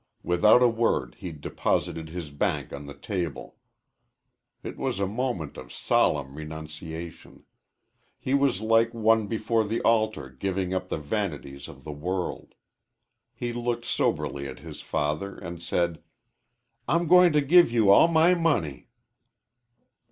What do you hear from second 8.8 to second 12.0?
one before the altar giving up the vanities of the